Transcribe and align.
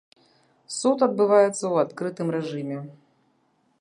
Суд 0.77 0.97
адбываецца 1.07 1.51
ў 1.51 1.75
адкрытым 1.85 2.27
рэжыме. 2.37 2.79